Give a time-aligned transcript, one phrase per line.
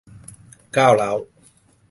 [0.75, 1.17] ก้าวร้าว